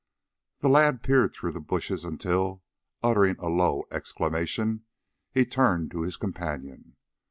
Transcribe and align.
The 0.61 0.67
lad 0.67 1.03
peered 1.03 1.31
through 1.31 1.51
the 1.51 1.59
bushes 1.59 2.03
until, 2.03 2.63
uttering 3.03 3.35
a 3.37 3.49
low 3.49 3.83
exclamation, 3.91 4.83
he 5.31 5.45
turned 5.45 5.91
to 5.91 6.01
his 6.01 6.17
companion. 6.17 6.95